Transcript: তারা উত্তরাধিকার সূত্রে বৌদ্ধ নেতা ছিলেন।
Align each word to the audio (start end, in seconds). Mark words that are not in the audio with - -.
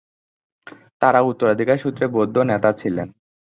তারা 1.01 1.19
উত্তরাধিকার 1.21 1.77
সূত্রে 1.77 2.05
বৌদ্ধ 2.07 2.35
নেতা 2.43 2.69
ছিলেন। 2.73 3.07